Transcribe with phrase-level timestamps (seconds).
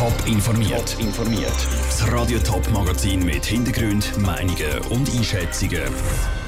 [0.00, 0.96] Top informiert.
[0.96, 1.52] Top informiert.
[1.84, 5.82] Das Radio Top Magazin mit Hintergrund, Meinungen und Einschätzungen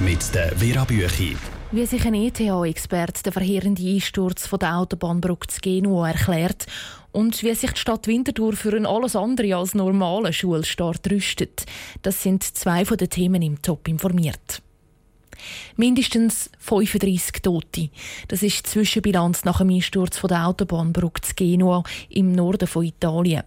[0.01, 1.37] mit der Vera Büchi.
[1.71, 6.65] Wie sich ein ETH-Experte der verheerende Einsturz von der Autobahnbrücke zu Genua erklärt
[7.11, 11.67] und wie sich die Stadt Winterthur für einen alles andere als normalen Schulstart rüstet.
[12.01, 14.63] Das sind zwei von den Themen im Top informiert.
[15.77, 17.91] Mindestens 35 Tote.
[18.29, 22.85] Das ist die Zwischenbilanz nach dem Einsturz von der Autobahnbrücke zu Genua im Norden von
[22.85, 23.43] Italien.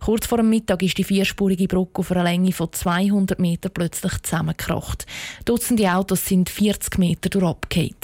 [0.00, 4.20] Kurz vor dem Mittag ist die vierspurige Brücke auf einer Länge von 200 Metern plötzlich
[4.22, 5.06] zusammengekracht.
[5.44, 7.94] Dutzende Autos sind 40 Meter durchgefallen.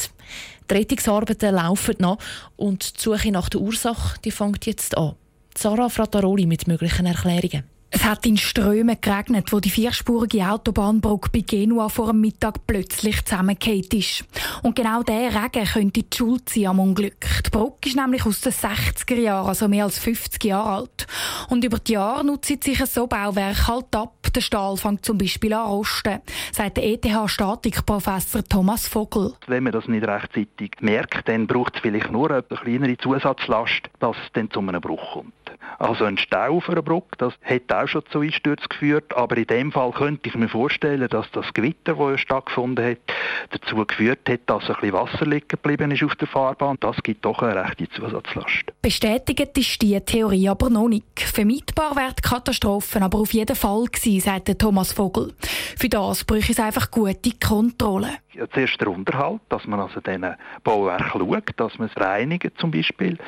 [0.70, 2.19] Die Rettungsarbeiten laufen noch
[2.56, 5.14] und die Suche nach der Ursache die fängt jetzt an.
[5.56, 7.75] Sarah Frattaroli mit möglichen Erklärungen.
[7.90, 13.24] Es hat in Strömen geregnet, wo die vierspurige Autobahnbrücke bei Genua vor dem Mittag plötzlich
[13.24, 14.24] zusammengefallen ist.
[14.62, 17.24] Und genau der Regen könnte die Schuld sein am Unglück.
[17.46, 21.06] Die Brücke ist nämlich aus den 60er Jahren, also mehr als 50 Jahre alt.
[21.48, 24.14] Und über die Jahre nutzt sich so Bauwerk halt ab.
[24.34, 26.20] Der Stahl fängt zum Beispiel an rosten,
[26.52, 29.34] sagt der ETH-Statikprofessor Thomas Vogel.
[29.46, 34.16] Wenn man das nicht rechtzeitig merkt, dann braucht es vielleicht nur eine kleinere Zusatzlast, dass
[34.16, 35.36] es dann zu einem Bruch kommt.
[35.78, 39.46] Also ein Stau auf einer Brücke, das hat auch schon zu Einstürzen geführt, aber in
[39.46, 42.98] dem Fall könnte ich mir vorstellen, dass das Gewitter, das stattgefunden hat,
[43.50, 46.77] dazu geführt hat, dass ein bisschen Wasser liegen geblieben ist auf der Fahrbahn.
[46.80, 48.72] Das gibt doch eine rechte Zusatzlast.
[48.82, 51.20] Bestätigt ist diese Theorie aber noch nicht.
[51.20, 55.34] Vermeidbar wäre die Katastrophen aber auf jeden Fall gewesen, sagt Thomas Vogel.
[55.77, 58.10] Für das bräuchte es einfach gute Kontrolle.
[58.53, 60.34] Zuerst der Unterhalt, dass man also diesen
[60.65, 63.19] Bauwerk schaut, dass man es reinigt zum Beispiel,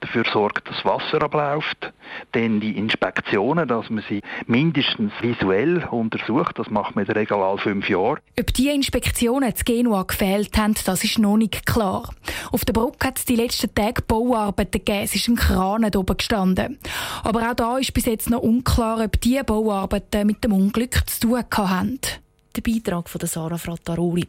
[0.00, 1.92] dafür sorgt, dass Wasser abläuft.
[2.32, 7.38] Dann die Inspektionen, dass man sie mindestens visuell untersucht, das macht man in der Regel
[7.38, 8.18] alle fünf Jahre.
[8.38, 12.10] Ob diese Inspektionen zu Genua gefehlt haben, das ist noch nicht klar.
[12.50, 16.16] Auf der Brücke hat es die letzten Tage Bauarbeiten gegeben, es ist ein Kran oben
[16.16, 16.78] gestanden.
[17.22, 21.28] Aber auch da ist bis jetzt noch unklar, ob diese Bauarbeiten mit dem Unglück zu
[21.28, 21.98] tun haben.
[22.54, 24.26] Der Beitrag von Sarah Frattaroli.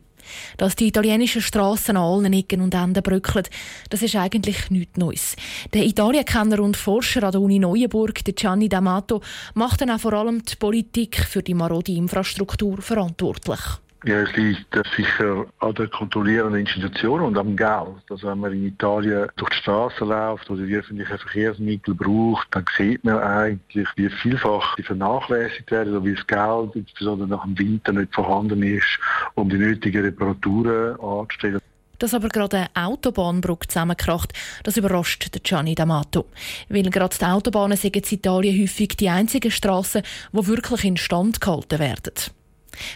[0.57, 3.45] Dass die italienischen Straßen an allen Ecken und Enden bröckeln,
[3.89, 5.35] das ist eigentlich nichts Neues.
[5.73, 9.21] Der Italienkenner und Forscher an der Uni Neuenburg, Gianni D'Amato,
[9.53, 13.59] macht dann auch vor allem die Politik für die marode Infrastruktur verantwortlich.
[14.05, 18.03] Ja, es liegt sicher an den kontrollierenden Institutionen und am Geld.
[18.09, 22.65] Also wenn man in Italien durch die Straßen läuft oder die öffentlichen Verkehrsmittel braucht, dann
[22.77, 27.57] sieht man eigentlich, wie vielfach die vernachlässigt werden oder wie das Geld insbesondere nach dem
[27.57, 28.99] Winter nicht vorhanden ist,
[29.35, 31.61] um die nötigen Reparaturen anzustellen.
[31.97, 36.25] Dass aber gerade eine Autobahnbrücke zusammenkracht, das überrascht Gianni D'Amato.
[36.67, 40.01] Weil gerade die Autobahnen sind in Italien häufig die einzigen Straßen,
[40.33, 42.13] die wirklich instand gehalten werden.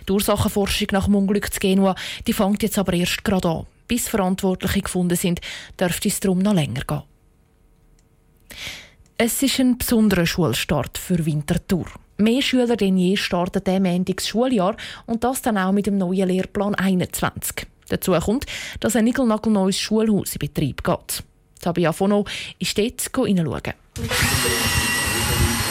[0.07, 1.95] Die Ursachenforschung nach dem Unglück zu Genua
[2.25, 3.65] die fängt jetzt aber erst gerade an.
[3.87, 5.39] Bis Verantwortliche gefunden sind,
[5.79, 7.03] dürfte es darum noch länger gehen.
[9.17, 11.85] Es ist ein besonderer Schulstart für Winterthur.
[12.17, 15.97] Mehr Schüler denn je starten dem Ende das Schuljahr und das dann auch mit dem
[15.97, 17.67] neuen Lehrplan 21.
[17.89, 18.45] Dazu kommt,
[18.79, 21.23] dass ein neues Schulhaus in Betrieb geht.
[21.61, 22.25] Tabia Fono
[22.59, 23.73] ist dort hineinschauen.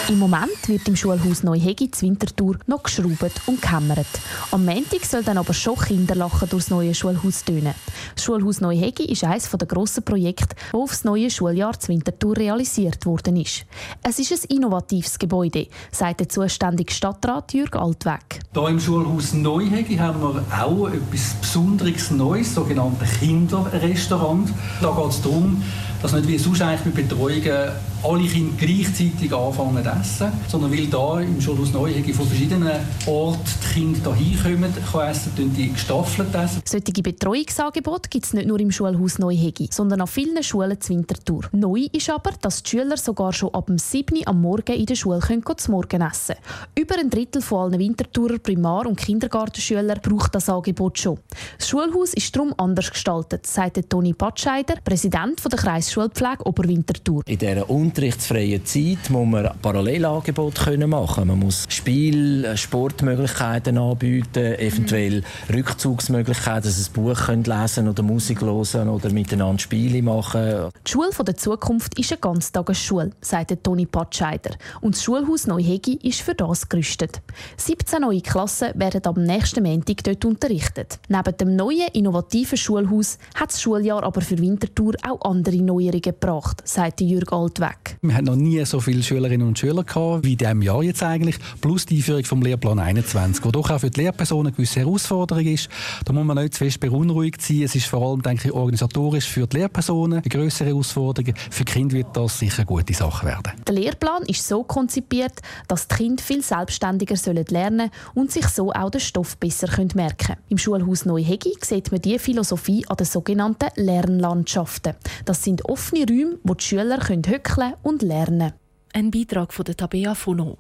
[0.09, 4.07] Im Moment wird im Schulhaus Neuhegi zur Winterthur noch geschraubt und gehämmert.
[4.53, 7.75] Am Montag soll dann aber schon Kinderlachen durchs neue Schulhaus tönen.
[8.15, 12.37] Das Schulhaus Neuhegi ist eines der grossen Projekte, das auf das neue Schuljahr zur Winterthur
[12.37, 13.67] realisiert worden ist.
[14.05, 18.39] Es ist ein innovatives Gebäude, sagt der zuständige Stadtrat Jürg Altweg.
[18.55, 24.51] Hier im Schulhaus Neuhegi haben wir auch etwas Besonderes Neues, sogenannte Kinderrestaurant.
[24.81, 25.65] Da geht es darum,
[26.03, 27.71] dass nicht wie sonst eigentlich mit Betreuungen
[28.03, 33.41] alle Kinder gleichzeitig anfangen zu essen, sondern weil da im Schulhaus Neuhegi von verschiedenen Orten
[33.63, 36.63] die Kinder hier hinkommen, kann essen, die gestaffelt essen.
[36.65, 41.43] Solche Betreuungsangebote gibt es nicht nur im Schulhaus Neuhegi, sondern an vielen Schulen zur Winterthur.
[41.53, 44.27] Neu ist aber, dass die Schüler sogar schon ab dem 7.
[44.27, 46.37] am Morgen in der Schule können zum Morgen essen
[46.75, 51.19] Über ein Drittel von allen Winterthurer Primar- und Kindergartenschülern braucht das Angebot schon.
[51.59, 57.23] Das Schulhaus ist darum anders gestaltet, sagt Toni Patscheider, Präsident der Kreisschulpflege Oberwinterthur.
[57.27, 65.23] In dieser unterrichtsfreien Zeit muss man Parallelangebote machen Man muss Spiel, Sportmöglichkeiten anbieten, eventuell
[65.53, 70.71] Rückzugsmöglichkeiten, dass sie ein Buch lesen oder Musik hören oder miteinander Spiele machen.
[70.87, 74.57] Die Schule der Zukunft ist eine Ganztagesschule, sagt Toni Patscheider.
[74.81, 77.21] Und das Schulhaus Neuhegi ist für das gerüstet.
[77.57, 80.99] 17 neue Klassen werden am nächsten Montag dort unterrichtet.
[81.09, 86.63] Neben dem neuen, innovativen Schulhaus hat das Schuljahr aber für Winterthur auch andere Neuerungen gebracht,
[86.65, 87.99] sagt Jürg Altweg.
[88.01, 91.03] Wir hatten noch nie so viele Schülerinnen und Schüler gehabt, wie in diesem Jahr jetzt
[91.03, 94.81] eigentlich, plus die Einführung vom Lehrplan 21, wo doch auch für die Lehrpersonen eine gewisse
[94.81, 95.69] Herausforderung ist.
[96.05, 97.63] Da muss man nicht zu fest beunruhigt sein.
[97.63, 101.35] Es ist vor allem, denke ich, organisatorisch für die Lehrpersonen eine größere Herausforderung.
[101.51, 103.53] Für die Kinder wird das sicher eine gute Sache werden.
[103.67, 107.17] Der Lehrplan ist so konzipiert, dass die Kinder viel selbstständiger
[107.51, 110.39] lernen sollen und sich so auch den Stoff besser merken können.
[110.49, 114.95] Im Schulhaus Neuhegi sieht man diese Philosophie an den sogenannten Lernlandschaften.
[115.25, 118.53] Das sind offene Räume, wo die Schüler hückeln und lernen können.
[118.93, 120.57] Ein Beitrag von der Tabea Fono.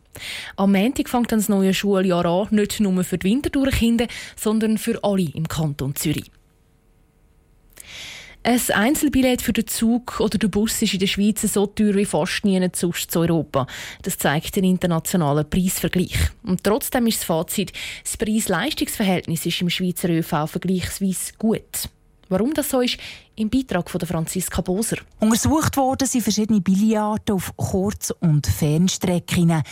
[0.56, 5.30] Am Montag fängt das neue Schuljahr an, nicht nur für die Winterthur-Kinder, sondern für alle
[5.32, 6.30] im Kanton Zürich.
[8.42, 12.04] Ein Einzelbillett für den Zug oder den Bus ist in der Schweiz so teuer wie
[12.04, 13.66] fast nie sonst in Europa.
[14.02, 16.16] Das zeigt der internationale Preisvergleich.
[16.44, 17.72] Und trotzdem ist das Fazit,
[18.04, 21.88] das Preis-Leistungs-Verhältnis ist im Schweizer ÖV vergleichsweise gut.
[22.28, 22.98] Warum das so ist,
[23.36, 24.96] im Beitrag von Franziska Boser.
[25.20, 29.62] Untersucht worden sind verschiedene Billarten auf Kurz- und Fernstrecken.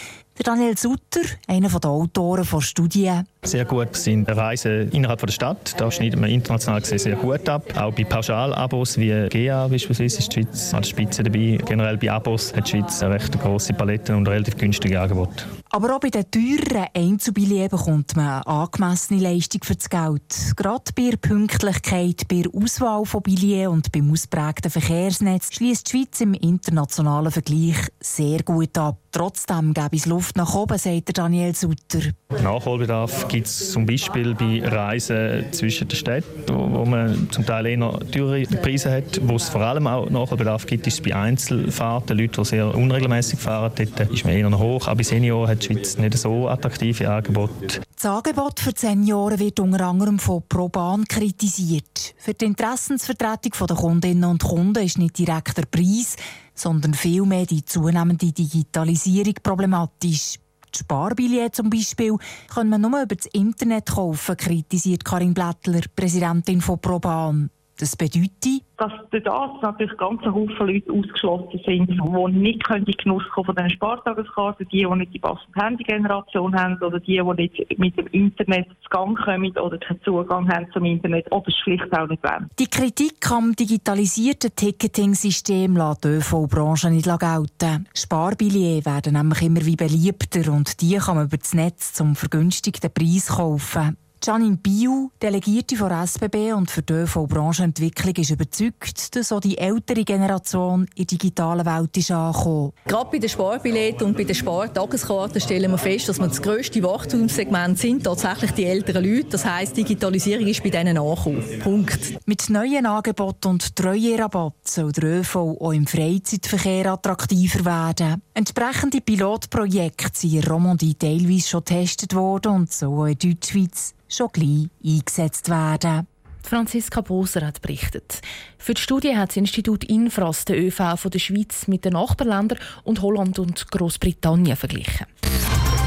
[0.42, 3.12] Daniel Sutter, einer der Autoren der Studie.
[3.44, 5.74] Sehr gut sind Reisen innerhalb der Stadt.
[5.78, 7.62] Da schneidet man international gesehen sehr gut ab.
[7.76, 11.58] Auch bei Pauschalabos wie GA beispielsweise ist die Schweiz an der Spitze dabei.
[11.64, 15.44] Generell bei Abos hat die Schweiz eine recht grosse Palette und relativ günstige Angebote.
[15.70, 20.56] Aber auch bei den teuren Einzelbillets bekommt man eine angemessene Leistung für das Geld.
[20.56, 25.98] Gerade bei der Pünktlichkeit, bei der Auswahl von Billets und beim ausprägten Verkehrsnetz schließt die
[25.98, 28.98] Schweiz im internationalen Vergleich sehr gut ab.
[29.12, 32.00] Trotzdem gäbe es Luft nach oben, sagt Daniel Sutter.
[32.42, 37.98] Nachholbedarf gibt es zum Beispiel bei Reisen zwischen den Städten, wo man zum Teil eher
[38.10, 39.20] teure Preise hat.
[39.22, 43.72] Wo es vor allem auch Nachholbedarf gibt, ist bei Einzelfahrten, Leute, die sehr unregelmäßig fahren.
[43.76, 44.86] Dort ist man eher noch hoch.
[44.86, 47.80] Aber bei Senioren hat die Schweiz nicht so attraktive Angebote.
[48.04, 52.14] Das Angebot für die Senioren wird unter anderem von ProBahn kritisiert.
[52.18, 56.16] Für die Interessensvertretung der Kundinnen und Kunden ist nicht direkt der Preis,
[56.54, 60.38] sondern vielmehr die zunehmende Digitalisierung problematisch.
[60.74, 62.14] Die Sparbillette zum Beispiel
[62.52, 67.48] kann man nur über das Internet kaufen, kritisiert Karin Blättler, Präsidentin von ProBahn.
[67.78, 73.46] Das bedeutet, dass das natürlich ganz Haufen Leute ausgeschlossen sind, die nicht in Genuss kommen
[73.46, 77.96] von diesen Spartageskarten, die, die nicht die passende Handygeneration haben oder die, die nicht mit
[77.96, 82.08] dem Internet zu Gang kommen oder keinen Zugang haben zum Internet oder es schlicht auch
[82.08, 82.50] nicht wollen.
[82.58, 87.88] Die Kritik am digitalisierten Ticketing-System lässt die ÖV-Branche nicht gelten.
[87.94, 92.92] Sparbillets werden nämlich immer wie beliebter und die kann man über das Netz zum vergünstigten
[92.92, 93.96] Preis kaufen.
[94.26, 100.02] Janine Biu, Delegierte von SBB und für die ÖV-Branchenentwicklung, ist überzeugt, dass auch die ältere
[100.02, 102.72] Generation in der digitalen Welt ist angekommen.
[102.86, 106.82] Gerade bei den Sparbilletten und bei den Spartageskarten stellen wir fest, dass wir das grösste
[106.82, 109.28] Wachstumssegment sind, tatsächlich die älteren Leute.
[109.28, 111.44] Das heisst, Digitalisierung ist bei denen angekommen.
[111.62, 112.18] Punkt.
[112.24, 118.22] Mit neuen Angeboten und Treuerabatt soll der ÖV auch im Freizeitverkehr attraktiver werden.
[118.36, 124.68] Entsprechende Pilotprojekte sind in Romandie teilweise schon getestet worden und so in Deutschschweiz schon gleich
[124.84, 126.08] eingesetzt werden.
[126.42, 128.20] Franziska Boser hat berichtet.
[128.58, 132.58] Für die Studie hat das Institut Infras den ÖV von der Schweiz mit den Nachbarländern
[132.82, 135.06] und Holland und Großbritannien verglichen.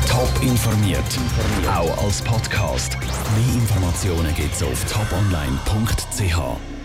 [0.07, 1.03] Top informiert,
[1.69, 2.97] auch als Podcast.
[2.97, 6.76] Mehr Informationen gibt es auf toponline.ch.